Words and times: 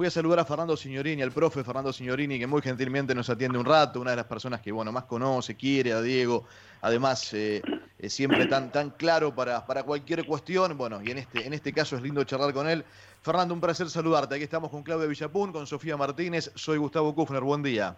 Voy 0.00 0.06
a 0.06 0.10
saludar 0.10 0.38
a 0.38 0.46
Fernando 0.46 0.78
Signorini, 0.78 1.20
al 1.20 1.30
profe 1.30 1.62
Fernando 1.62 1.92
Signorini, 1.92 2.38
que 2.38 2.46
muy 2.46 2.62
gentilmente 2.62 3.14
nos 3.14 3.28
atiende 3.28 3.58
un 3.58 3.66
rato, 3.66 4.00
una 4.00 4.12
de 4.12 4.16
las 4.16 4.24
personas 4.24 4.62
que 4.62 4.72
bueno 4.72 4.90
más 4.90 5.04
conoce, 5.04 5.56
quiere 5.56 5.92
a 5.92 6.00
Diego, 6.00 6.46
además 6.80 7.34
eh, 7.34 7.60
es 7.98 8.10
siempre 8.10 8.46
tan, 8.46 8.72
tan 8.72 8.88
claro 8.92 9.34
para, 9.34 9.66
para 9.66 9.82
cualquier 9.82 10.24
cuestión. 10.24 10.78
Bueno, 10.78 11.02
y 11.04 11.10
en 11.10 11.18
este, 11.18 11.46
en 11.46 11.52
este 11.52 11.74
caso 11.74 11.96
es 11.96 12.02
lindo 12.02 12.24
charlar 12.24 12.54
con 12.54 12.66
él. 12.66 12.82
Fernando, 13.20 13.52
un 13.52 13.60
placer 13.60 13.90
saludarte. 13.90 14.36
Aquí 14.36 14.44
estamos 14.44 14.70
con 14.70 14.82
Claudia 14.82 15.06
Villapún, 15.06 15.52
con 15.52 15.66
Sofía 15.66 15.98
Martínez. 15.98 16.50
Soy 16.54 16.78
Gustavo 16.78 17.14
Kufner. 17.14 17.42
Buen 17.42 17.62
día. 17.62 17.94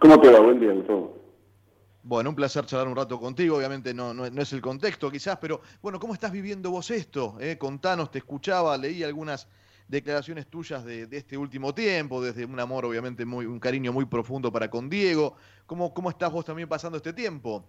¿Cómo 0.00 0.20
te 0.20 0.28
va? 0.28 0.40
Buen 0.40 0.58
día, 0.58 0.72
Gustavo. 0.72 1.16
Bueno, 2.02 2.30
un 2.30 2.34
placer 2.34 2.66
charlar 2.66 2.88
un 2.88 2.96
rato 2.96 3.20
contigo. 3.20 3.58
Obviamente 3.58 3.94
no, 3.94 4.12
no, 4.12 4.24
es 4.24 4.52
el 4.52 4.60
contexto 4.60 5.08
quizás, 5.08 5.38
pero 5.40 5.60
bueno, 5.82 6.00
¿cómo 6.00 6.14
estás 6.14 6.32
viviendo 6.32 6.68
vos 6.72 6.90
esto? 6.90 7.36
Eh? 7.38 7.58
Contanos, 7.58 8.10
te 8.10 8.18
escuchaba, 8.18 8.76
leí 8.76 9.04
algunas 9.04 9.46
declaraciones 9.90 10.46
tuyas 10.46 10.84
de, 10.84 11.08
este 11.10 11.36
último 11.36 11.74
tiempo, 11.74 12.22
desde 12.22 12.44
un 12.44 12.58
amor 12.60 12.84
obviamente 12.84 13.24
muy, 13.24 13.44
un 13.46 13.58
cariño 13.58 13.92
muy 13.92 14.04
profundo 14.04 14.52
para 14.52 14.70
con 14.70 14.88
Diego. 14.88 15.34
¿Cómo, 15.66 15.92
cómo 15.92 16.10
estás 16.10 16.32
vos 16.32 16.44
también 16.44 16.68
pasando 16.68 16.96
este 16.96 17.12
tiempo? 17.12 17.64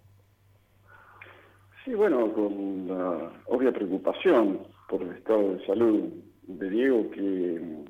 Sí, 1.83 1.95
bueno, 1.95 2.31
con 2.31 2.87
la 2.87 3.31
obvia 3.47 3.71
preocupación 3.71 4.59
por 4.87 5.01
el 5.01 5.13
estado 5.13 5.55
de 5.55 5.65
salud 5.65 6.09
de 6.43 6.69
Diego, 6.69 7.09
que 7.09 7.85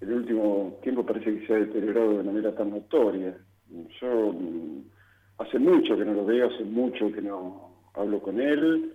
el 0.00 0.12
último 0.12 0.76
tiempo 0.82 1.06
parece 1.06 1.38
que 1.38 1.46
se 1.46 1.54
ha 1.54 1.58
deteriorado 1.58 2.18
de 2.18 2.24
manera 2.24 2.54
tan 2.56 2.70
notoria. 2.70 3.36
Yo 4.00 4.32
mm, 4.32 4.82
hace 5.38 5.58
mucho 5.60 5.96
que 5.96 6.04
no 6.04 6.14
lo 6.14 6.24
veo, 6.24 6.48
hace 6.48 6.64
mucho 6.64 7.12
que 7.12 7.22
no 7.22 7.70
hablo 7.94 8.20
con 8.20 8.40
él, 8.40 8.92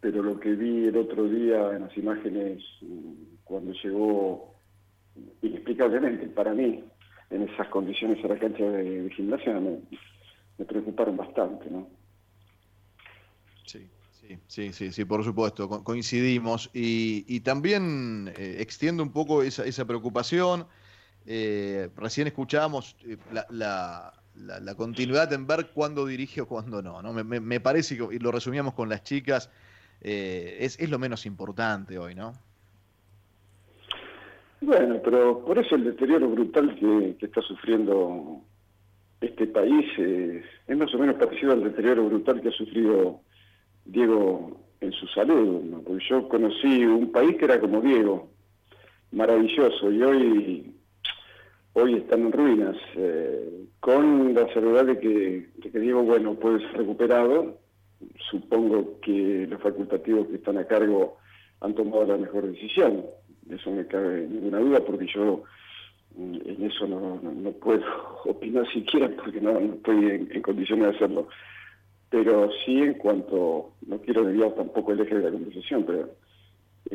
pero 0.00 0.22
lo 0.22 0.38
que 0.38 0.54
vi 0.54 0.86
el 0.86 0.96
otro 0.96 1.28
día 1.28 1.72
en 1.74 1.82
las 1.82 1.96
imágenes 1.96 2.62
mm, 2.82 3.12
cuando 3.44 3.72
llegó 3.72 4.54
inexplicablemente 5.42 6.26
para 6.28 6.52
mí 6.52 6.84
en 7.30 7.42
esas 7.42 7.68
condiciones 7.68 8.24
a 8.24 8.28
la 8.28 8.38
cancha 8.38 8.64
de, 8.64 9.10
gimnasia 9.16 9.58
me, 9.58 9.78
me 10.58 10.64
preocuparon 10.64 11.16
bastante, 11.16 11.70
¿no? 11.70 11.88
Sí. 13.64 13.88
Sí, 14.48 14.72
sí, 14.72 14.92
sí, 14.92 15.04
por 15.04 15.24
supuesto, 15.24 15.68
coincidimos. 15.84 16.70
Y, 16.72 17.40
también 17.40 18.32
eh, 18.36 18.56
extiendo 18.58 19.02
un 19.02 19.12
poco 19.12 19.42
esa, 19.42 19.64
esa 19.64 19.84
preocupación. 19.84 20.66
Eh, 21.26 21.90
recién 21.96 22.26
escuchábamos 22.26 22.96
eh, 23.04 23.16
la, 23.50 24.12
la, 24.34 24.74
continuidad 24.76 25.32
en 25.32 25.46
ver 25.46 25.70
cuándo 25.74 26.06
dirige 26.06 26.40
o 26.40 26.46
cuándo 26.46 26.82
no. 26.82 27.02
¿no? 27.02 27.12
Me, 27.12 27.40
me, 27.40 27.60
parece, 27.60 27.96
que, 27.96 28.14
y 28.14 28.18
lo 28.18 28.30
resumíamos 28.32 28.74
con 28.74 28.88
las 28.88 29.02
chicas, 29.02 29.50
es, 30.00 30.78
es 30.78 30.90
lo 30.90 30.98
menos 30.98 31.26
importante 31.26 31.98
hoy, 31.98 32.14
¿no? 32.14 32.32
Bueno, 34.60 35.00
pero 35.04 35.44
por 35.44 35.58
eso 35.58 35.74
el 35.76 35.84
deterioro 35.84 36.28
brutal 36.28 36.74
que, 36.74 37.16
que 37.18 37.26
está 37.26 37.42
sufriendo 37.42 38.40
este 39.20 39.46
país 39.46 39.86
es, 39.98 40.44
es, 40.66 40.76
más 40.76 40.92
o 40.94 40.98
menos 40.98 41.16
parecido 41.16 41.52
al 41.52 41.64
deterioro 41.64 42.06
brutal 42.06 42.40
que 42.40 42.48
ha 42.48 42.52
sufrido 42.52 43.20
Diego 43.84 44.60
en 44.80 44.92
su 44.92 45.06
salud, 45.08 45.82
porque 45.84 46.04
yo 46.08 46.28
conocí 46.28 46.84
un 46.84 47.12
país 47.12 47.36
que 47.36 47.44
era 47.44 47.60
como 47.60 47.80
Diego, 47.80 48.28
maravilloso, 49.12 49.90
y 49.90 50.02
hoy, 50.02 50.74
hoy 51.72 51.94
están 51.94 52.26
en 52.26 52.32
ruinas, 52.32 52.76
eh, 52.96 53.66
con 53.80 54.34
la 54.34 54.52
seguridad 54.52 54.84
de 54.86 54.98
que, 54.98 55.78
Diego, 55.78 56.02
bueno, 56.02 56.34
puede 56.34 56.58
recuperado, 56.72 57.58
supongo 58.30 59.00
que 59.00 59.46
los 59.48 59.60
facultativos 59.60 60.28
que 60.28 60.36
están 60.36 60.58
a 60.58 60.66
cargo 60.66 61.16
han 61.60 61.74
tomado 61.74 62.06
la 62.06 62.16
mejor 62.16 62.46
decisión, 62.46 63.04
eso 63.50 63.70
me 63.70 63.86
cabe 63.86 64.26
ninguna 64.28 64.58
duda, 64.58 64.80
porque 64.80 65.06
yo 65.06 65.44
mm, 66.16 66.36
en 66.44 66.64
eso 66.64 66.86
no, 66.86 67.52
puedo 67.52 67.84
opinar 68.24 68.66
siquiera 68.72 69.08
porque 69.16 69.40
no, 69.40 69.58
estoy 69.58 70.26
en 70.30 70.42
condiciones 70.42 70.90
de 70.90 70.96
hacerlo 70.96 71.28
pero 72.10 72.50
sí 72.64 72.78
en 72.78 72.94
cuanto, 72.94 73.72
no 73.86 73.98
quiero 74.00 74.24
desviar 74.24 74.54
tampoco 74.54 74.92
el 74.92 75.00
eje 75.00 75.16
de 75.16 75.24
la 75.24 75.30
conversación, 75.30 75.84
pero 75.84 76.08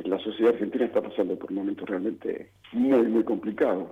la 0.05 0.19
sociedad 0.19 0.53
argentina 0.53 0.85
está 0.85 1.01
pasando 1.01 1.37
por 1.37 1.51
momentos 1.51 1.87
realmente 1.89 2.51
muy, 2.71 3.03
muy 3.03 3.23
complicados. 3.23 3.87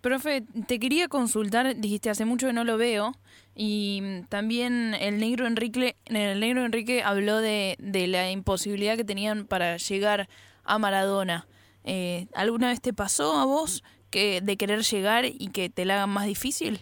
Profe, 0.00 0.42
te 0.66 0.78
quería 0.78 1.08
consultar, 1.08 1.76
dijiste 1.76 2.10
hace 2.10 2.24
mucho 2.24 2.46
que 2.46 2.52
no 2.52 2.64
lo 2.64 2.78
veo, 2.78 3.12
y 3.54 4.22
también 4.28 4.94
el 4.94 5.18
negro 5.18 5.46
Enrique, 5.46 5.96
el 6.06 6.40
negro 6.40 6.64
Enrique 6.64 7.02
habló 7.02 7.38
de, 7.38 7.76
de 7.78 8.06
la 8.06 8.30
imposibilidad 8.30 8.96
que 8.96 9.04
tenían 9.04 9.46
para 9.46 9.76
llegar 9.76 10.28
a 10.64 10.78
Maradona. 10.78 11.46
Eh, 11.84 12.26
¿Alguna 12.34 12.68
vez 12.68 12.80
te 12.80 12.92
pasó 12.92 13.36
a 13.38 13.44
vos 13.44 13.82
que 14.10 14.40
de 14.40 14.56
querer 14.56 14.82
llegar 14.82 15.24
y 15.26 15.48
que 15.48 15.68
te 15.68 15.84
la 15.84 15.94
hagan 15.94 16.10
más 16.10 16.26
difícil? 16.26 16.80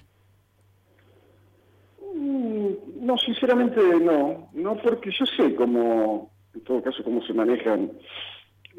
Mm, 2.15 3.07
no, 3.07 3.17
sinceramente 3.19 3.81
no, 4.01 4.51
no 4.53 4.77
porque 4.77 5.11
yo 5.11 5.25
sé 5.27 5.55
cómo, 5.55 6.31
en 6.55 6.61
todo 6.63 6.83
caso, 6.83 7.03
cómo 7.03 7.23
se 7.23 7.33
manejan 7.33 7.93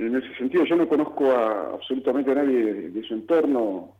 en 0.07 0.15
ese 0.15 0.33
sentido. 0.35 0.65
Yo 0.65 0.75
no 0.75 0.87
conozco 0.87 1.31
a 1.31 1.73
absolutamente 1.73 2.31
a 2.31 2.35
nadie 2.35 2.89
de, 2.89 3.03
su 3.03 3.13
entorno, 3.13 3.95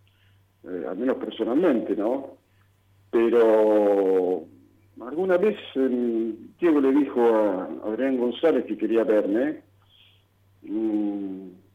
eh, 0.63 0.85
al 0.87 0.97
menos 0.97 1.17
personalmente, 1.17 1.95
¿no? 1.95 2.37
Pero 3.09 4.45
alguna 5.01 5.37
vez 5.37 5.57
Diego 6.59 6.79
le 6.79 6.91
dijo 6.91 7.21
a 7.21 7.65
Adrián 7.85 8.17
González 8.17 8.65
que 8.65 8.77
quería 8.77 9.03
verme, 9.03 9.61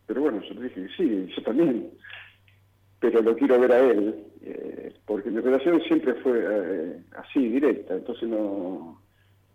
pero 0.06 0.20
bueno, 0.20 0.40
yo 0.42 0.54
le 0.54 0.62
dije 0.62 0.86
que 0.86 0.96
sí, 0.96 1.32
yo 1.36 1.42
también, 1.42 1.90
pero 3.00 3.20
lo 3.20 3.36
quiero 3.36 3.60
ver 3.60 3.72
a 3.72 3.80
él. 3.80 4.22
Eh, 4.42 4.94
porque 5.04 5.28
mi 5.28 5.40
relación 5.40 5.80
siempre 5.82 6.14
fue 6.14 6.38
eh, 6.38 7.02
así, 7.16 7.48
directa, 7.48 7.94
entonces 7.94 8.28
no, 8.28 9.00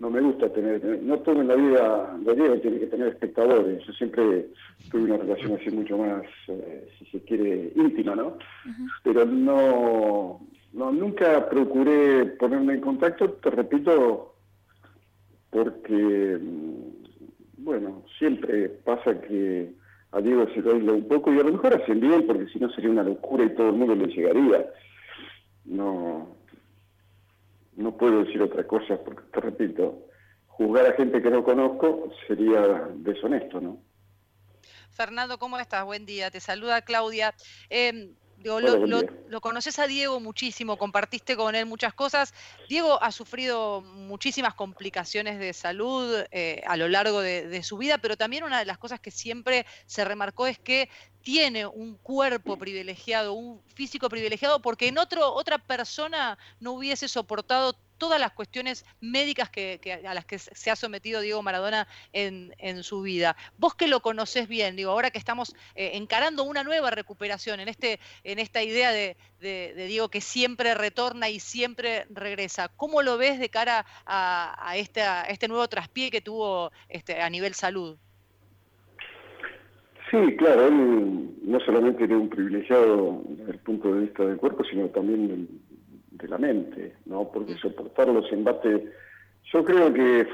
no 0.01 0.09
me 0.09 0.19
gusta 0.19 0.51
tener, 0.51 0.83
no 1.03 1.19
todo 1.19 1.41
en 1.41 1.47
la 1.47 1.55
vida 1.55 2.17
Diego 2.17 2.59
tiene 2.59 2.79
que 2.79 2.87
tener 2.87 3.09
espectadores, 3.09 3.85
yo 3.85 3.93
siempre 3.93 4.47
tuve 4.89 5.03
una 5.03 5.17
relación 5.17 5.59
así 5.59 5.69
mucho 5.69 5.95
más, 5.95 6.23
eh, 6.47 6.89
si 6.97 7.05
se 7.05 7.23
quiere, 7.23 7.71
íntima, 7.75 8.15
¿no? 8.15 8.37
Pero 9.03 9.25
no, 9.25 10.41
no, 10.73 10.91
nunca 10.91 11.47
procuré 11.47 12.25
ponerme 12.39 12.73
en 12.73 12.81
contacto, 12.81 13.29
te 13.33 13.51
repito, 13.51 14.33
porque, 15.51 16.39
mm, 16.41 17.63
bueno, 17.63 18.03
siempre 18.17 18.69
pasa 18.69 19.21
que 19.21 19.71
a 20.13 20.19
Diego 20.19 20.47
se 20.55 20.61
lo 20.61 20.95
un 20.95 21.07
poco 21.07 21.31
y 21.31 21.39
a 21.39 21.43
lo 21.43 21.51
mejor 21.51 21.75
hacen 21.75 21.99
bien 21.99 22.25
porque 22.25 22.47
si 22.47 22.57
no 22.57 22.71
sería 22.71 22.89
una 22.89 23.03
locura 23.03 23.45
y 23.45 23.53
todo 23.53 23.69
el 23.69 23.75
mundo 23.75 23.95
le 23.95 24.07
llegaría. 24.07 24.65
No, 25.65 26.40
no 27.81 27.97
puedo 27.97 28.23
decir 28.23 28.41
otra 28.41 28.65
cosa 28.65 28.97
porque 29.03 29.23
te 29.31 29.39
repito, 29.39 30.07
juzgar 30.47 30.85
a 30.85 30.93
gente 30.93 31.21
que 31.21 31.29
no 31.29 31.43
conozco 31.43 32.11
sería 32.27 32.61
deshonesto, 32.95 33.59
¿no? 33.59 33.81
Fernando, 34.91 35.39
¿cómo 35.39 35.57
estás? 35.57 35.85
Buen 35.85 36.05
día. 36.05 36.29
Te 36.29 36.39
saluda 36.39 36.81
Claudia. 36.81 37.33
Eh, 37.69 38.11
lo, 38.43 39.41
conoces 39.41 39.79
a 39.79 39.87
Diego 39.87 40.19
muchísimo, 40.19 40.77
compartiste 40.77 41.35
con 41.35 41.55
él 41.55 41.65
muchas 41.65 41.93
cosas. 41.93 42.33
Diego 42.67 43.01
ha 43.01 43.11
sufrido 43.11 43.81
muchísimas 43.81 44.53
complicaciones 44.53 45.39
de 45.39 45.53
salud 45.53 46.23
eh, 46.31 46.61
a 46.65 46.77
lo 46.77 46.87
largo 46.87 47.21
de, 47.21 47.61
su 47.63 47.77
vida, 47.77 47.97
pero 47.97 48.17
también 48.17 48.43
una 48.43 48.59
de 48.59 48.65
las 48.65 48.77
cosas 48.77 48.99
que 48.99 49.11
siempre 49.11 49.65
se 49.85 50.03
remarcó 50.03 50.47
es 50.47 50.57
que 50.57 50.89
tiene 51.21 51.67
un 51.67 51.95
cuerpo 51.97 52.57
privilegiado, 52.57 53.33
un 53.33 53.61
físico 53.75 54.09
privilegiado, 54.09 54.61
porque 54.61 54.87
en 54.87 54.97
otro, 54.97 55.31
otra 55.33 55.59
persona 55.59 56.37
no 56.59 56.71
hubiese 56.73 57.07
soportado 57.07 57.75
todas 58.01 58.19
las 58.19 58.31
cuestiones 58.31 58.83
médicas 58.99 59.51
que, 59.51 59.79
a 60.07 60.15
las 60.15 60.25
que 60.25 60.39
se 60.39 60.71
ha 60.71 60.75
sometido 60.75 61.21
Diego 61.21 61.43
Maradona 61.43 61.87
en, 62.13 62.81
su 62.81 63.03
vida. 63.03 63.35
Vos 63.59 63.75
que 63.75 63.87
lo 63.87 63.99
conocés 63.99 64.47
bien, 64.47 64.75
digo, 64.75 64.89
ahora 64.89 65.11
que 65.11 65.19
estamos 65.19 65.55
eh, 65.75 65.91
encarando 65.93 66.43
una 66.43 66.63
nueva 66.63 66.89
recuperación 66.89 67.59
en, 67.59 67.67
este, 67.67 67.99
en 68.23 68.39
esta 68.39 68.63
idea 68.63 68.91
de, 68.91 69.15
Diego 69.39 70.09
que 70.09 70.19
siempre 70.19 70.73
retorna 70.73 71.29
y 71.29 71.39
siempre 71.39 72.07
regresa, 72.09 72.69
¿cómo 72.69 73.03
lo 73.03 73.19
ves 73.19 73.39
de 73.39 73.49
cara 73.49 73.85
a, 74.07 74.73
este 74.77 75.47
nuevo 75.47 75.67
traspié 75.67 76.09
que 76.09 76.21
tuvo 76.21 76.71
este, 76.89 77.21
a 77.21 77.29
nivel 77.29 77.53
salud? 77.53 77.97
Sí, 80.09 80.35
claro, 80.37 80.67
él 80.67 81.35
no 81.43 81.59
solamente 81.59 81.99
tiene 82.07 82.17
un 82.17 82.29
privilegiado 82.29 83.21
desde 83.27 83.51
el 83.51 83.59
punto 83.59 83.93
de 83.93 84.01
vista 84.01 84.25
del 84.25 84.37
cuerpo, 84.37 84.63
sino 84.63 84.87
también 84.87 85.47
de 86.21 86.27
la 86.27 86.37
mente, 86.37 86.95
¿no? 87.05 87.29
Porque 87.31 87.55
soportar 87.55 88.07
los 88.09 88.31
embates, 88.31 88.83
yo 89.51 89.63
creo 89.63 89.93
que, 89.93 90.27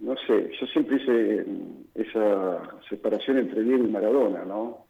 no 0.00 0.14
sé, 0.26 0.50
yo 0.60 0.66
siempre 0.66 0.96
hice 0.96 1.46
esa 1.94 2.62
separación 2.88 3.38
entre 3.38 3.62
Diego 3.62 3.84
y 3.84 3.90
Maradona, 3.90 4.44
¿no? 4.44 4.86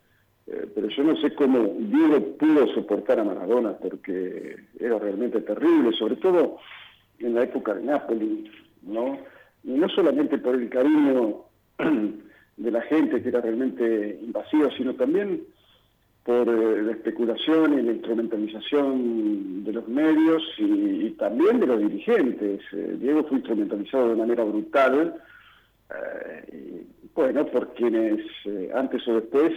Eh, 0.46 0.66
pero 0.74 0.88
yo 0.88 1.02
no 1.02 1.16
sé 1.16 1.34
cómo 1.34 1.74
Diego 1.78 2.36
pudo 2.36 2.68
soportar 2.74 3.18
a 3.20 3.24
Maradona, 3.24 3.72
porque 3.72 4.56
era 4.78 4.98
realmente 4.98 5.40
terrible, 5.40 5.96
sobre 5.96 6.16
todo 6.16 6.58
en 7.18 7.34
la 7.34 7.42
época 7.42 7.74
de 7.74 7.82
Nápoles, 7.82 8.50
¿no? 8.82 9.18
Y 9.64 9.70
no 9.70 9.88
solamente 9.88 10.38
por 10.38 10.54
el 10.54 10.68
cariño 10.68 11.42
de 12.56 12.70
la 12.70 12.82
gente 12.82 13.22
que 13.22 13.28
era 13.28 13.40
realmente 13.40 14.20
invasivo, 14.22 14.70
sino 14.70 14.94
también 14.94 15.42
por 16.26 16.48
eh, 16.48 16.82
la 16.82 16.90
especulación 16.90 17.78
y 17.78 17.82
la 17.82 17.92
instrumentalización 17.92 19.62
de 19.62 19.72
los 19.72 19.86
medios 19.86 20.42
y, 20.58 21.10
también 21.10 21.60
de 21.60 21.68
los 21.68 21.78
dirigentes. 21.78 22.60
Eh, 22.72 22.96
Diego 22.98 23.22
fue 23.22 23.38
instrumentalizado 23.38 24.08
de 24.08 24.16
manera 24.16 24.42
brutal, 24.42 25.14
eh, 25.94 26.84
bueno, 27.14 27.46
por 27.46 27.72
quienes 27.74 28.26
antes 28.74 29.06
o 29.06 29.14
después 29.14 29.52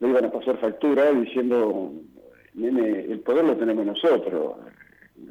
le 0.00 0.08
iban 0.08 0.24
a 0.24 0.32
pasar 0.32 0.58
factura 0.58 1.12
diciendo, 1.12 1.92
nene, 2.54 3.04
el 3.04 3.20
poder 3.20 3.44
lo 3.44 3.56
tenemos 3.56 3.86
nosotros, 3.86 4.56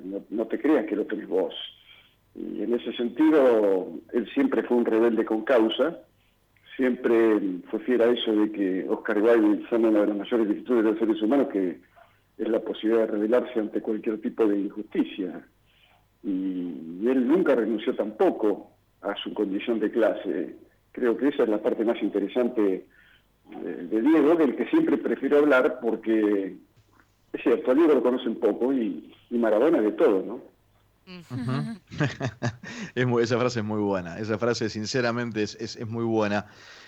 no, 0.05 0.23
no 0.29 0.47
te 0.47 0.59
creas 0.59 0.85
que 0.85 0.95
lo 0.95 1.05
tenés 1.05 1.27
vos. 1.27 1.53
Y 2.35 2.63
en 2.63 2.73
ese 2.73 2.93
sentido, 2.93 3.91
él 4.13 4.29
siempre 4.33 4.63
fue 4.63 4.77
un 4.77 4.85
rebelde 4.85 5.25
con 5.25 5.43
causa, 5.43 5.99
siempre 6.79 7.39
fue 7.69 7.79
fiel 7.81 8.01
a 8.01 8.05
eso 8.05 8.31
de 8.31 8.51
que 8.53 8.85
Oscar 8.87 9.21
Wilde 9.21 9.67
son 9.69 9.83
una 9.83 9.99
de 9.99 10.07
las 10.07 10.17
mayores 10.17 10.47
virtudes 10.47 10.85
de 10.85 10.91
los 10.91 10.99
seres 10.99 11.21
humanos, 11.21 11.49
que 11.51 11.77
es 12.37 12.47
la 12.47 12.61
posibilidad 12.61 13.01
de 13.01 13.11
rebelarse 13.11 13.59
ante 13.59 13.81
cualquier 13.81 14.21
tipo 14.21 14.47
de 14.47 14.61
injusticia. 14.61 15.45
Y, 16.23 17.05
él 17.05 17.27
nunca 17.27 17.55
renunció 17.55 17.95
tampoco 17.95 18.71
a 19.01 19.13
su 19.15 19.33
condición 19.33 19.79
de 19.79 19.91
clase. 19.91 20.55
Creo 20.93 21.17
que 21.17 21.27
esa 21.29 21.43
es 21.43 21.49
la 21.49 21.61
parte 21.61 21.83
más 21.83 22.01
interesante 22.01 22.85
de, 23.61 24.01
Diego, 24.01 24.35
del 24.35 24.55
que 24.55 24.67
siempre 24.67 24.97
prefiero 24.97 25.39
hablar 25.39 25.79
porque 25.81 26.55
es 27.33 27.41
cierto, 27.41 27.71
a 27.71 27.75
Diego 27.75 27.95
lo 27.95 28.03
conocen 28.03 28.35
poco 28.35 28.71
y, 28.71 29.11
y 29.29 29.37
Maradona 29.37 29.81
de 29.81 29.91
todo, 29.91 30.23
¿no? 30.25 30.41
esa 32.95 33.39
frase 33.39 33.59
es 33.59 33.65
muy 33.65 33.79
buena, 33.79 34.19
esa 34.19 34.37
frase 34.37 34.69
sinceramente 34.69 35.41
es, 35.43 35.79
muy 35.87 36.03
buena. 36.03 36.45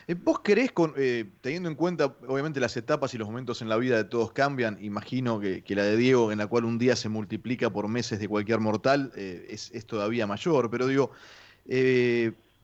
Eh, 0.08 0.14
¿Vos 0.14 0.42
querés, 0.42 0.72
eh, 0.98 1.26
teniendo 1.42 1.70
en 1.70 1.76
cuenta, 1.76 2.16
obviamente 2.28 2.60
las 2.60 2.78
etapas 2.78 3.14
y 3.14 3.18
los 3.18 3.28
momentos 3.28 3.62
en 3.62 3.70
la 3.70 3.78
vida 3.78 3.98
de 3.98 4.04
todos 4.04 4.32
cambian, 4.32 4.78
imagino 4.82 5.40
que, 5.40 5.64
la 5.70 5.84
de 5.84 5.98
Diego, 5.98 6.32
en 6.32 6.38
la 6.38 6.48
cual 6.48 6.66
un 6.66 6.78
día 6.78 6.96
se 6.96 7.10
multiplica 7.10 7.72
por 7.72 7.88
meses 7.88 8.20
de 8.20 8.28
cualquier 8.28 8.60
mortal, 8.60 9.12
eh, 9.16 9.48
es, 9.50 9.72
todavía 9.86 10.28
mayor, 10.28 10.70
pero 10.70 10.88
digo, 10.88 11.12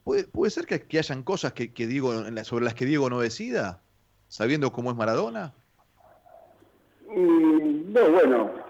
¿puede, 0.03 0.51
ser 0.51 0.65
que, 0.65 0.99
hayan 0.99 1.23
cosas 1.23 1.53
que, 1.53 1.87
Diego, 1.87 2.13
sobre 2.43 2.65
las 2.65 2.75
que 2.75 2.85
Diego 2.85 3.09
no 3.09 3.19
decida, 3.19 3.81
sabiendo 4.27 4.71
cómo 4.71 4.91
es 4.91 4.97
Maradona? 4.97 5.53
Mm, 7.09 7.93
no, 7.93 8.11
bueno, 8.11 8.66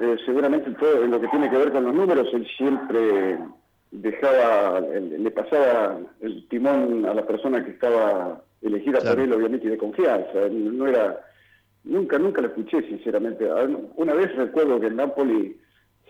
eh, 0.00 0.16
seguramente 0.24 0.70
todo 0.72 1.04
en 1.04 1.10
lo 1.10 1.20
que 1.20 1.28
tiene 1.28 1.50
que 1.50 1.58
ver 1.58 1.72
con 1.72 1.84
los 1.84 1.94
números, 1.94 2.28
él 2.32 2.46
siempre 2.56 3.38
dejaba, 3.90 4.80
le 4.80 5.30
pasaba 5.30 5.98
el 6.20 6.48
timón 6.48 7.04
a 7.04 7.14
la 7.14 7.26
persona 7.26 7.64
que 7.64 7.72
estaba 7.72 8.42
elegida 8.62 9.00
por 9.00 9.20
él, 9.20 9.32
obviamente, 9.32 9.66
y 9.66 9.70
de 9.70 9.78
confianza. 9.78 10.48
No 10.50 10.86
era, 10.86 11.20
nunca, 11.84 12.18
nunca 12.18 12.40
lo 12.40 12.48
escuché, 12.48 12.82
sinceramente. 12.82 13.46
Una 13.96 14.14
vez 14.14 14.34
recuerdo 14.34 14.80
que 14.80 14.86
en 14.86 14.96
Napoli 14.96 15.56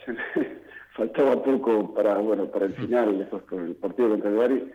faltaba 0.97 1.43
poco 1.43 1.93
para, 1.93 2.19
bueno, 2.19 2.47
para 2.47 2.67
el 2.67 2.75
final, 2.75 3.19
después 3.19 3.43
con 3.45 3.67
el 3.67 3.75
partido 3.75 4.11
contra 4.11 4.31
el 4.31 4.37
Bari, 4.37 4.71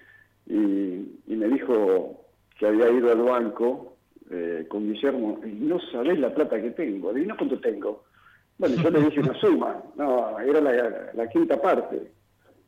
y, 0.48 1.36
me 1.36 1.48
dijo 1.50 2.25
que 2.57 2.65
había 2.65 2.89
ido 2.89 3.12
al 3.12 3.21
banco 3.21 3.94
eh, 4.31 4.65
con 4.68 4.92
Guillermo, 4.92 5.39
y 5.45 5.50
no 5.50 5.80
sabés 5.92 6.19
la 6.19 6.33
plata 6.33 6.62
que 6.62 6.71
tengo, 6.71 7.12
adivina 7.12 7.38
cuánto 7.38 7.59
tengo. 7.59 8.04
Bueno, 8.57 8.75
yo 8.75 8.89
le 8.89 9.01
dije 9.01 9.19
una 9.19 9.39
suma, 9.39 9.83
no, 9.95 10.39
era 10.39 10.62
la, 10.62 11.30
quinta 11.30 11.62
parte. 11.62 12.12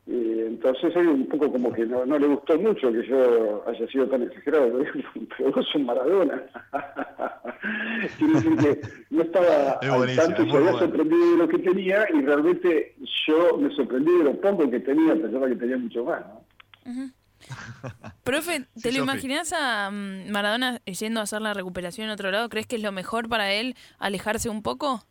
Y 0.06 0.40
entonces 0.42 0.96
él 0.96 1.08
un 1.08 1.28
poco 1.28 1.52
como 1.52 1.72
que 1.72 1.86
no, 1.86 2.06
le 2.06 2.28
gustó 2.28 2.58
mucho 2.58 2.92
que 2.92 3.08
yo 3.08 3.64
haya 3.68 3.88
sido 3.88 4.08
tan 4.08 4.24
exagerado. 4.24 4.84
pero 5.38 5.52
vos 5.52 5.68
sos 5.72 5.82
Maradona. 5.82 6.44
Quiere 8.18 8.56
que 8.56 8.82
no 9.10 9.22
estaba 9.22 9.74
al 9.74 10.16
tanto, 10.16 10.50
se 10.50 10.58
había 10.58 10.74
sorprendido 10.74 11.32
de 11.32 11.38
lo 11.38 11.48
que 11.48 11.60
tenía 11.60 12.08
y 12.14 12.22
realmente 12.22 12.96
yo 13.28 13.58
me 13.58 13.74
sorprendí 13.76 14.12
de 14.18 14.24
lo 14.24 14.42
poco 14.42 14.70
que 14.70 14.80
tenía, 14.80 15.14
pensaba 15.14 15.48
que 15.48 15.56
tenía 15.56 15.78
mucho 15.78 16.06
más. 16.06 16.22
¿no? 16.26 17.12
Profe, 18.24 18.68
¿te 18.82 18.92
lo 18.92 19.00
imaginas 19.00 19.54
a 19.54 19.90
mm, 19.92 20.30
Maradona 20.30 20.80
yendo 20.86 21.20
a 21.20 21.24
hacer 21.24 21.42
la 21.42 21.54
recuperación 21.54 22.08
en 22.08 22.12
otro 22.12 22.32
lado? 22.32 22.50
¿Crees 22.50 22.68
que 22.68 22.76
es 22.76 22.82
lo 22.82 22.92
mejor 22.92 23.30
para 23.30 23.52
él 23.54 23.76
alejarse 23.98 24.50
un 24.50 24.62
poco? 24.62 25.04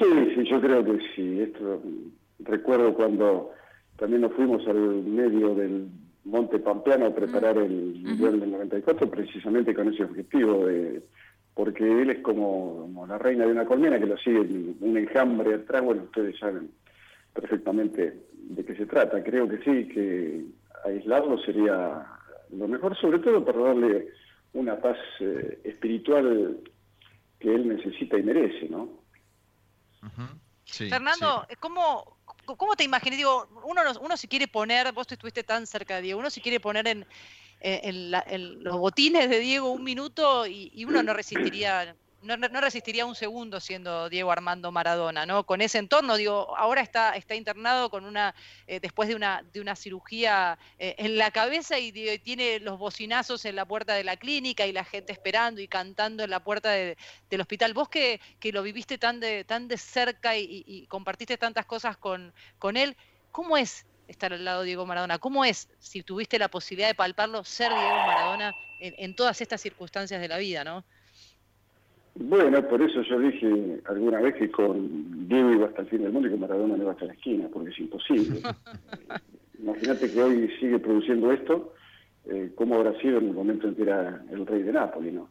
Sí, 0.00 0.34
sí, 0.34 0.44
yo 0.50 0.60
creo 0.60 0.82
que 0.82 0.98
sí. 1.14 1.40
Esto 1.42 1.82
recuerdo 2.38 2.94
cuando 2.94 3.52
también 3.96 4.22
nos 4.22 4.32
fuimos 4.32 4.66
al 4.66 5.02
medio 5.04 5.54
del 5.54 5.88
Monte 6.24 6.58
Pampeano 6.58 7.06
a 7.06 7.14
preparar 7.14 7.56
mm. 7.56 7.62
el 7.62 8.02
Mundial 8.02 8.40
del 8.40 8.50
94 8.50 9.10
precisamente 9.10 9.74
con 9.74 9.92
ese 9.92 10.04
objetivo 10.04 10.66
de 10.66 11.02
porque 11.54 11.84
él 11.84 12.08
es 12.08 12.20
como, 12.20 12.88
la 13.06 13.18
reina 13.18 13.44
de 13.44 13.52
una 13.52 13.66
colmena 13.66 13.98
que 13.98 14.06
lo 14.06 14.16
sigue 14.16 14.40
un 14.80 14.96
enjambre 14.96 15.54
atrás, 15.54 15.82
bueno, 15.84 16.04
ustedes 16.04 16.38
saben 16.38 16.70
perfectamente 17.34 18.14
de 18.32 18.64
qué 18.64 18.74
se 18.76 18.86
trata. 18.86 19.22
Creo 19.22 19.46
que 19.46 19.58
sí, 19.58 19.88
que 19.88 20.44
aislarlo 20.84 21.36
sería 21.38 22.06
lo 22.56 22.66
mejor, 22.66 22.96
sobre 22.96 23.18
todo 23.18 23.44
para 23.44 23.58
darle 23.58 24.08
una 24.54 24.76
paz 24.76 24.96
eh, 25.20 25.58
espiritual 25.64 26.56
que 27.38 27.54
él 27.54 27.68
necesita 27.68 28.18
y 28.18 28.22
merece, 28.22 28.68
¿no? 28.70 28.99
Fernando, 30.64 31.46
¿cómo, 31.58 32.18
¿cómo 32.44 32.76
te 32.76 32.84
imaginas? 32.84 33.16
Digo, 33.16 33.48
uno, 33.64 33.82
uno 34.00 34.16
si 34.16 34.28
quiere 34.28 34.48
poner, 34.48 34.92
vos 34.92 35.06
estuviste 35.10 35.42
tan 35.42 35.66
cerca 35.66 35.96
de 35.96 36.02
Diego, 36.02 36.20
uno 36.20 36.30
si 36.30 36.40
quiere 36.40 36.60
poner 36.60 36.86
en, 36.86 37.06
en, 37.60 38.62
los 38.62 38.78
botines 38.78 39.28
de 39.28 39.40
Diego 39.40 39.70
un 39.70 39.84
minuto 39.84 40.46
y, 40.46 40.70
y 40.74 40.84
uno 40.84 41.02
no 41.02 41.12
resistiría 41.12 41.96
no, 42.22 42.60
resistiría 42.60 43.06
un 43.06 43.14
segundo 43.14 43.60
siendo 43.60 44.08
Diego 44.08 44.30
Armando 44.30 44.70
Maradona, 44.70 45.24
¿no? 45.24 45.44
Con 45.44 45.60
ese 45.60 45.78
entorno, 45.78 46.16
digo, 46.16 46.54
ahora 46.56 46.82
está, 46.82 47.16
está 47.16 47.34
internado 47.34 47.88
con 47.90 48.04
una, 48.04 48.34
eh, 48.66 48.78
después 48.80 49.08
de 49.08 49.14
una, 49.14 49.42
de 49.52 49.60
una 49.60 49.74
cirugía 49.74 50.58
eh, 50.78 50.94
en 50.98 51.16
la 51.16 51.30
cabeza 51.30 51.78
y, 51.78 51.90
tiene 52.20 52.60
los 52.60 52.78
bocinazos 52.78 53.44
en 53.44 53.56
la 53.56 53.64
puerta 53.64 53.94
de 53.94 54.04
la 54.04 54.16
clínica 54.16 54.66
y 54.66 54.72
la 54.72 54.84
gente 54.84 55.12
esperando 55.12 55.60
y 55.60 55.68
cantando 55.68 56.24
en 56.24 56.30
la 56.30 56.40
puerta 56.40 56.70
del 56.70 57.40
hospital. 57.40 57.72
Vos 57.72 57.88
que, 57.88 58.20
que, 58.38 58.52
lo 58.52 58.62
viviste 58.62 58.98
tan 58.98 59.20
de, 59.20 59.44
tan 59.44 59.68
de 59.68 59.78
cerca 59.78 60.36
y, 60.36 60.86
compartiste 60.88 61.38
tantas 61.38 61.66
cosas 61.66 61.96
con, 61.96 62.32
con 62.58 62.76
él, 62.76 62.96
¿cómo 63.32 63.56
es 63.56 63.86
estar 64.08 64.32
al 64.32 64.44
lado 64.44 64.60
de 64.60 64.66
Diego 64.66 64.86
Maradona? 64.86 65.18
¿Cómo 65.18 65.44
es, 65.44 65.68
si 65.78 66.02
tuviste 66.02 66.38
la 66.38 66.48
posibilidad 66.48 66.88
de 66.88 66.94
palparlo, 66.94 67.44
ser 67.44 67.70
Diego 67.70 67.96
Maradona 68.06 68.52
en, 68.80 68.94
en 68.98 69.14
todas 69.14 69.40
estas 69.40 69.60
circunstancias 69.60 70.20
de 70.20 70.28
la 70.28 70.38
vida, 70.38 70.64
¿no? 70.64 70.84
Bueno, 72.14 72.68
por 72.68 72.82
eso 72.82 73.02
yo 73.02 73.18
dije 73.18 73.80
alguna 73.86 74.20
vez 74.20 74.34
que 74.34 74.50
con 74.50 75.28
Diego 75.28 75.52
iba 75.52 75.66
hasta 75.66 75.82
el 75.82 75.88
fin 75.88 76.02
del 76.02 76.12
mundo 76.12 76.28
y 76.28 76.32
con 76.32 76.40
Maradona 76.40 76.76
no 76.76 76.82
iba 76.82 76.92
hasta 76.92 77.06
la 77.06 77.12
esquina, 77.12 77.48
porque 77.52 77.70
es 77.70 77.78
imposible. 77.78 78.42
Imagínate 79.58 80.10
que 80.10 80.22
hoy 80.22 80.50
sigue 80.58 80.78
produciendo 80.78 81.32
esto, 81.32 81.74
eh, 82.26 82.50
¿cómo 82.54 82.76
habrá 82.76 82.98
sido 83.00 83.18
en 83.18 83.28
el 83.28 83.34
momento 83.34 83.68
en 83.68 83.74
que 83.74 83.82
era 83.82 84.22
el 84.30 84.46
rey 84.46 84.62
de 84.62 84.72
Nápoles, 84.72 85.14
no? 85.14 85.28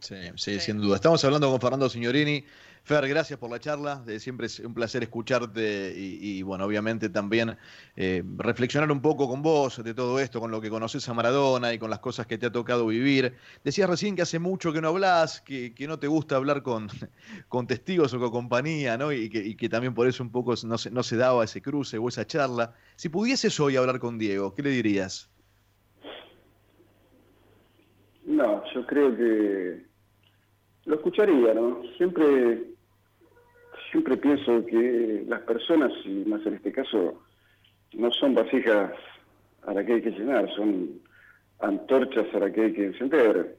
Sí, 0.00 0.16
sí, 0.36 0.58
sin 0.60 0.78
duda. 0.78 0.96
Estamos 0.96 1.22
hablando 1.24 1.50
con 1.50 1.60
Fernando 1.60 1.88
Signorini. 1.88 2.42
Fer, 2.90 3.06
gracias 3.06 3.38
por 3.38 3.52
la 3.52 3.60
charla. 3.60 4.02
siempre 4.18 4.46
es 4.48 4.58
un 4.58 4.74
placer 4.74 5.04
escucharte 5.04 5.94
y, 5.96 6.42
bueno, 6.42 6.64
obviamente 6.64 7.08
también 7.08 7.56
eh, 7.94 8.24
reflexionar 8.36 8.90
un 8.90 9.00
poco 9.00 9.28
con 9.28 9.42
vos 9.42 9.80
de 9.84 9.94
todo 9.94 10.18
esto, 10.18 10.40
con 10.40 10.50
lo 10.50 10.60
que 10.60 10.70
conoces 10.70 11.08
a 11.08 11.14
Maradona 11.14 11.72
y 11.72 11.78
con 11.78 11.88
las 11.88 12.00
cosas 12.00 12.26
que 12.26 12.36
te 12.36 12.46
ha 12.46 12.50
tocado 12.50 12.88
vivir. 12.88 13.36
Decías 13.62 13.88
recién 13.88 14.16
que 14.16 14.22
hace 14.22 14.40
mucho 14.40 14.72
que 14.72 14.80
no 14.80 14.88
hablas, 14.88 15.40
que, 15.40 15.72
no 15.86 16.00
te 16.00 16.08
gusta 16.08 16.34
hablar 16.34 16.64
con, 16.64 16.88
con, 17.48 17.68
testigos 17.68 18.12
o 18.12 18.18
con 18.18 18.32
compañía, 18.32 18.98
¿no? 18.98 19.12
Y 19.12 19.28
que, 19.28 19.68
también 19.68 19.94
por 19.94 20.08
eso 20.08 20.24
un 20.24 20.32
poco 20.32 20.54
no 20.64 20.76
se, 20.76 20.90
no 20.90 21.04
se 21.04 21.16
daba 21.16 21.44
ese 21.44 21.62
cruce 21.62 21.96
o 21.96 22.08
esa 22.08 22.26
charla. 22.26 22.74
Si 22.96 23.08
pudieses 23.08 23.60
hoy 23.60 23.76
hablar 23.76 24.00
con 24.00 24.18
Diego, 24.18 24.52
¿qué 24.52 24.64
le 24.64 24.70
dirías? 24.70 25.30
No, 28.24 28.64
yo 28.74 28.84
creo 28.84 29.16
que 29.16 29.86
lo 30.86 30.96
escucharía, 30.96 31.54
¿no? 31.54 31.82
Siempre, 31.96 32.70
siempre 33.90 34.16
pienso 34.16 34.64
que 34.66 35.24
las 35.26 35.40
personas, 35.42 35.92
y 36.04 36.24
más 36.26 36.44
en 36.46 36.54
este 36.54 36.72
caso, 36.72 37.22
no 37.94 38.10
son 38.12 38.34
vasijas 38.34 38.92
a 39.62 39.74
las 39.74 39.84
que 39.84 39.94
hay 39.94 40.02
que 40.02 40.10
llenar, 40.10 40.48
son 40.54 41.00
antorchas 41.60 42.26
a 42.34 42.38
las 42.38 42.52
que 42.52 42.62
hay 42.62 42.72
que 42.72 42.86
encender. 42.86 43.56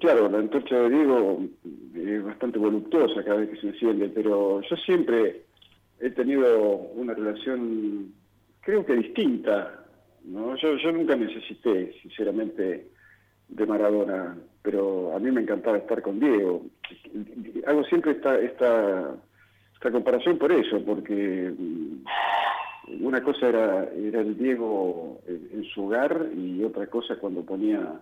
claro, 0.00 0.28
la 0.28 0.38
antorcha 0.38 0.80
de 0.82 0.90
Diego 0.90 1.44
es 1.94 2.24
bastante 2.24 2.58
voluptuosa 2.58 3.24
cada 3.24 3.40
vez 3.40 3.50
que 3.50 3.60
se 3.60 3.68
enciende, 3.68 4.08
pero 4.08 4.60
yo 4.62 4.76
siempre 4.76 5.42
he 6.00 6.10
tenido 6.10 6.64
una 6.94 7.14
relación, 7.14 8.12
creo 8.60 8.84
que 8.86 8.94
distinta. 8.94 9.84
¿no? 10.24 10.56
Yo, 10.56 10.76
yo 10.76 10.92
nunca 10.92 11.16
necesité, 11.16 11.92
sinceramente, 12.02 12.90
de 13.48 13.66
Maradona 13.66 14.36
pero 14.68 15.16
a 15.16 15.18
mí 15.18 15.30
me 15.30 15.40
encantaba 15.40 15.78
estar 15.78 16.02
con 16.02 16.20
Diego. 16.20 16.66
Hago 17.66 17.84
siempre 17.84 18.12
esta, 18.12 18.38
esta, 18.38 19.16
esta 19.78 19.92
comparación 19.92 20.38
por 20.38 20.50
eso, 20.50 20.82
porque 20.84 21.54
mm, 21.56 23.04
una 23.04 23.22
cosa 23.22 23.48
era, 23.48 23.84
era 23.94 24.20
el 24.22 24.36
Diego 24.36 25.20
en, 25.28 25.62
su 25.72 25.84
hogar 25.84 26.30
y 26.36 26.64
otra 26.64 26.88
cosa 26.88 27.14
cuando 27.16 27.44
ponía 27.44 28.00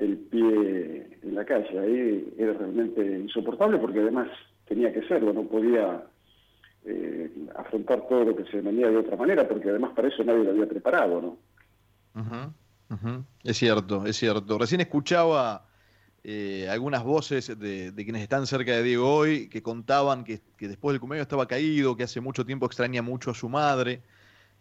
el 0.00 0.16
pie 0.16 1.18
en 1.22 1.34
la 1.34 1.44
calle. 1.44 1.78
Ahí 1.78 2.34
era 2.36 2.54
realmente 2.54 3.02
insoportable 3.20 3.78
porque 3.78 4.00
además 4.00 4.28
tenía 4.66 4.92
que 4.92 5.06
serlo, 5.06 5.32
no 5.32 5.44
podía 5.44 6.02
eh, 6.84 7.30
afrontar 7.54 8.08
todo 8.08 8.24
lo 8.24 8.36
que 8.36 8.44
se 8.50 8.60
venía 8.60 8.90
de 8.90 8.96
otra 8.96 9.16
manera 9.16 9.46
porque 9.46 9.70
además 9.70 9.92
para 9.94 10.08
eso 10.08 10.24
nadie 10.24 10.42
lo 10.42 10.50
había 10.50 10.66
preparado, 10.66 11.22
¿no? 11.22 11.38
Es 13.44 13.58
cierto, 13.58 14.06
es 14.06 14.16
cierto. 14.16 14.58
Recién 14.58 14.80
escuchaba 14.80 15.65
eh, 16.28 16.68
algunas 16.68 17.04
voces 17.04 17.56
de, 17.56 17.92
quienes 17.94 18.20
están 18.20 18.48
cerca 18.48 18.72
de 18.72 18.82
Diego 18.82 19.14
hoy 19.14 19.48
que 19.48 19.62
contaban 19.62 20.24
que, 20.24 20.40
después 20.58 20.92
del 20.92 20.98
cumpleaños 20.98 21.26
estaba 21.26 21.46
caído, 21.46 21.96
que 21.96 22.02
hace 22.02 22.20
mucho 22.20 22.44
tiempo 22.44 22.66
extraña 22.66 23.00
mucho 23.00 23.30
a 23.30 23.34
su 23.34 23.48
madre. 23.48 24.02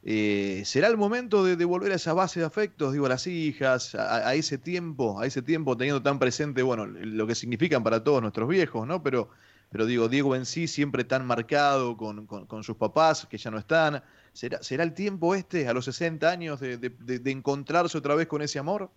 Eh, 0.03 0.61
¿Será 0.63 0.89
el 0.89 0.95
momento 0.95 1.43
de, 1.43 1.65
volver 1.65 1.91
a 1.91 1.95
esa 1.95 2.13
base 2.13 2.39
de 2.39 2.45
afectos, 2.45 2.93
digo, 2.93 3.07
a 3.07 3.09
las 3.09 3.25
hijas, 3.25 3.95
a, 3.95 4.35
ese 4.35 4.59
tiempo, 4.59 5.19
a 5.19 5.25
ese 5.25 5.41
tiempo 5.41 5.75
teniendo 5.75 6.03
tan 6.03 6.19
presente, 6.19 6.61
bueno, 6.61 6.85
lo 6.85 7.25
que 7.25 7.33
significan 7.33 7.83
para 7.83 8.03
todos 8.03 8.21
nuestros 8.21 8.47
viejos, 8.47 8.85
¿no? 8.85 9.01
Pero, 9.01 9.31
pero 9.71 9.87
digo, 9.87 10.07
Diego 10.07 10.35
en 10.35 10.45
sí 10.45 10.67
siempre 10.67 11.03
tan 11.03 11.25
marcado 11.25 11.97
con, 11.97 12.63
sus 12.63 12.77
papás 12.77 13.25
que 13.27 13.39
ya 13.39 13.49
no 13.49 13.57
están. 13.57 14.03
¿Será, 14.33 14.61
¿Será 14.61 14.83
el 14.83 14.93
tiempo 14.93 15.33
este, 15.33 15.67
a 15.67 15.73
los 15.73 15.85
60 15.85 16.29
años, 16.29 16.59
de 16.59 17.31
encontrarse 17.31 17.97
otra 17.97 18.13
vez 18.13 18.27
con 18.27 18.43
ese 18.43 18.59
amor? 18.59 18.91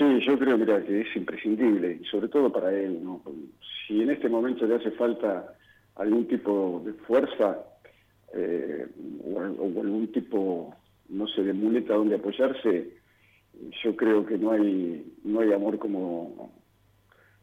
Sí, 0.00 0.18
yo 0.26 0.38
creo 0.38 0.56
mira, 0.56 0.82
que 0.82 1.02
es 1.02 1.14
imprescindible, 1.14 1.98
y 2.00 2.04
sobre 2.06 2.28
todo 2.28 2.50
para 2.50 2.72
él. 2.72 3.04
¿no? 3.04 3.20
Si 3.86 4.00
en 4.00 4.08
este 4.08 4.30
momento 4.30 4.66
le 4.66 4.76
hace 4.76 4.92
falta 4.92 5.52
algún 5.96 6.26
tipo 6.26 6.80
de 6.86 6.94
fuerza 6.94 7.58
eh, 8.32 8.86
o, 9.22 9.40
algún 9.40 10.10
tipo, 10.10 10.74
no 11.10 11.28
sé, 11.28 11.42
de 11.42 11.52
muleta 11.52 11.92
donde 11.92 12.14
apoyarse, 12.14 12.96
yo 13.84 13.94
creo 13.94 14.24
que 14.24 14.38
no 14.38 14.52
hay 14.52 15.04
no 15.22 15.40
hay 15.40 15.52
amor 15.52 15.78
como 15.78 16.50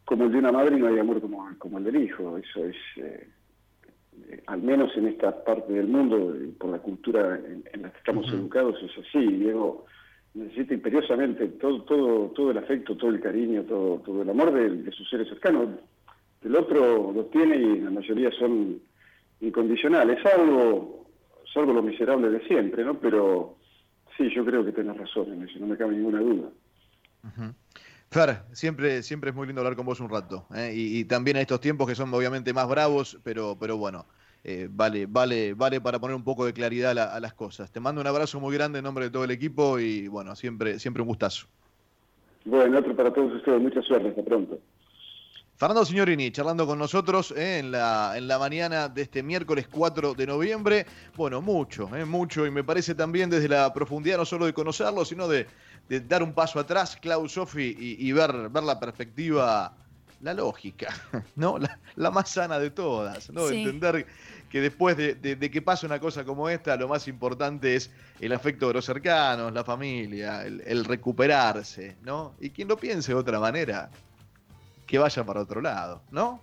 como 0.04 0.24
el 0.24 0.32
de 0.32 0.40
una 0.40 0.52
madre 0.52 0.78
y 0.78 0.80
no 0.80 0.88
hay 0.88 0.98
amor 0.98 1.22
como, 1.22 1.48
como 1.60 1.78
el 1.78 1.84
del 1.84 2.02
hijo. 2.02 2.40
Eso 2.40 2.66
es, 2.66 2.76
eh, 2.96 3.28
al 4.48 4.64
menos 4.64 4.98
en 4.98 5.10
esta 5.10 5.44
parte 5.44 5.74
del 5.74 5.86
mundo, 5.86 6.34
por 6.58 6.72
la 6.72 6.80
cultura 6.80 7.38
en, 7.38 7.82
la 7.84 7.92
que 7.92 7.98
estamos 8.00 8.28
educados, 8.30 8.82
es 8.82 9.06
así. 9.06 9.20
Diego 9.20 9.86
necesita 10.38 10.74
imperiosamente 10.74 11.48
todo, 11.48 11.82
todo, 11.84 12.30
todo 12.30 12.52
el 12.52 12.58
afecto, 12.58 12.96
todo 12.96 13.10
el 13.10 13.20
cariño, 13.20 13.64
todo, 13.64 14.00
todo 14.00 14.22
el 14.22 14.30
amor 14.30 14.54
de, 14.54 14.92
sus 14.92 15.10
seres 15.10 15.28
cercanos. 15.28 15.70
El 16.44 16.56
otro 16.56 17.12
lo 17.12 17.26
tiene 17.26 17.58
y 17.58 17.80
la 17.82 17.90
mayoría 17.90 18.30
son 18.32 18.80
incondicionales, 19.42 20.22
salvo, 20.22 21.08
salvo 21.52 21.74
lo 21.74 21.82
miserable 21.82 22.30
de 22.30 22.46
siempre, 22.48 22.84
¿no? 22.84 23.00
Pero 23.00 23.58
sí, 24.16 24.30
yo 24.34 24.46
creo 24.46 24.64
que 24.64 24.72
tenés 24.72 24.96
razón 24.98 25.34
en 25.34 25.44
eso, 25.44 25.60
no 25.60 25.68
me 25.68 25.78
cabe 25.78 25.96
ninguna 25.96 26.20
duda. 26.20 26.50
Fer, 28.10 28.44
siempre, 28.54 29.04
siempre 29.04 29.32
es 29.32 29.36
muy 29.36 29.48
lindo 29.48 29.62
hablar 29.62 29.76
con 29.76 29.86
vos 29.86 30.00
un 30.00 30.10
rato, 30.10 30.46
¿eh? 30.56 30.72
y, 30.74 31.00
y, 31.00 31.06
también 31.06 31.38
en 31.38 31.42
estos 31.42 31.60
tiempos 31.60 31.88
que 31.88 31.96
son 31.96 32.14
obviamente 32.14 32.54
más 32.54 32.70
bravos, 32.70 33.20
pero, 33.24 33.58
pero 33.60 33.78
bueno, 33.78 34.06
eh, 34.50 34.70
vale, 34.72 35.08
vale, 35.08 35.54
vale 35.54 35.82
para 35.82 36.00
poner 36.00 36.16
un 36.16 36.24
poco 36.24 36.46
de 36.46 36.54
claridad 36.54 36.98
a, 36.98 37.20
las 37.20 37.34
cosas. 37.34 37.70
Te 37.70 37.82
mando 37.82 38.00
un 38.00 38.08
abrazo 38.08 38.40
muy 38.40 38.56
grande 38.56 38.80
en 38.80 38.86
nombre 38.86 39.04
de 39.04 39.12
todo 39.12 39.26
el 39.26 39.32
equipo 39.32 39.78
y 39.78 40.08
bueno, 40.08 40.38
siempre, 40.38 40.80
siempre 40.80 41.02
un 41.02 41.10
gustazo. 41.10 41.48
Bueno, 42.46 42.80
otro 42.80 42.96
para 42.96 43.12
todos 43.12 43.34
ustedes, 43.34 43.62
mucha 43.62 43.82
suerte, 43.82 44.08
hasta 44.08 44.24
pronto. 44.24 44.58
Fernando 45.58 45.84
Signorini 45.84 46.32
charlando 46.32 46.66
con 46.66 46.80
nosotros 46.80 47.34
eh, 47.36 47.60
en, 47.60 47.72
la, 47.72 48.14
en 48.16 48.30
la 48.30 48.40
mañana 48.40 48.88
de 48.88 49.02
este 49.02 49.22
miércoles 49.22 49.68
4 49.70 50.14
de 50.14 50.26
noviembre. 50.26 50.86
Bueno, 51.18 51.42
mucho, 51.42 51.94
eh, 51.94 52.06
mucho, 52.06 52.46
y 52.46 52.52
me 52.52 52.64
parece 52.64 52.96
también 52.96 53.30
desde 53.30 53.50
la 53.50 53.74
profundidad 53.74 54.18
no 54.18 54.24
solo 54.24 54.46
de 54.46 54.54
conocerlo, 54.54 55.04
sino 55.04 55.28
de, 55.28 55.46
dar 56.08 56.24
un 56.24 56.32
paso 56.32 56.58
atrás, 56.58 56.96
Klaus 56.96 57.34
Sofi, 57.34 57.76
y, 57.78 58.12
ver, 58.14 58.48
ver 58.50 58.64
la 58.64 58.80
perspectiva, 58.80 59.74
la 60.22 60.34
lógica, 60.34 60.94
¿no? 61.36 61.58
La, 61.96 62.12
más 62.12 62.30
sana 62.30 62.60
de 62.60 62.72
todas, 62.72 63.30
¿no? 63.32 63.50
Entender 63.50 64.06
que 64.50 64.62
después 64.62 64.96
de, 64.98 65.38
que 65.52 65.62
pase 65.62 65.86
una 65.86 66.00
cosa 66.00 66.24
como 66.24 66.50
esta, 66.50 66.76
lo 66.76 66.88
más 66.88 67.08
importante 67.08 67.76
es 67.76 67.92
el 68.20 68.32
afecto 68.34 68.68
de 68.68 68.76
los 68.76 68.86
cercanos, 68.86 69.52
la 69.54 69.64
familia, 69.64 70.46
el, 70.46 70.86
recuperarse, 70.86 71.98
¿no? 72.04 72.36
Y 72.40 72.50
quien 72.50 72.68
lo 72.68 72.78
piense 72.78 73.12
de 73.12 73.20
otra 73.20 73.40
manera, 73.40 73.90
que 74.86 74.98
vaya 74.98 75.24
para 75.24 75.42
otro 75.42 75.62
lado, 75.62 76.02
¿no? 76.12 76.42